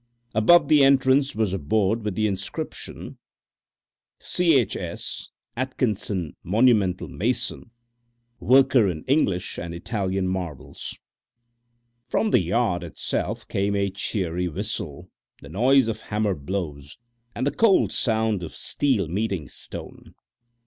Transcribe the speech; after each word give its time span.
Above 0.33 0.67
the 0.67 0.83
entrance 0.83 1.35
was 1.35 1.53
a 1.53 1.59
board 1.59 2.03
with 2.03 2.15
the 2.15 2.25
inscription 2.25 3.19
CHS. 4.19 5.29
ATKINSON, 5.55 6.33
MONUMENTAL 6.43 7.07
MASON 7.07 7.69
WORKER 8.39 8.87
IN 8.89 9.03
ENGLISH 9.07 9.59
AND 9.59 9.75
ITALIAN 9.75 10.27
MARBLES 10.27 10.97
From 12.07 12.31
the 12.31 12.39
yard 12.41 12.83
itself 12.83 13.47
came 13.47 13.75
a 13.75 13.91
cheery 13.91 14.47
whistle, 14.47 15.07
the 15.43 15.49
noise 15.49 15.87
of 15.87 16.01
hammer 16.01 16.33
blows, 16.33 16.97
and 17.35 17.45
the 17.45 17.51
cold 17.51 17.91
sound 17.91 18.41
of 18.41 18.55
steel 18.55 19.07
meeting 19.07 19.47
stone. 19.47 20.15